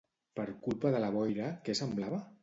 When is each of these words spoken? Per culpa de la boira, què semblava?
Per 0.37 0.45
culpa 0.67 0.91
de 0.95 1.01
la 1.03 1.11
boira, 1.15 1.51
què 1.67 1.75
semblava? 1.81 2.23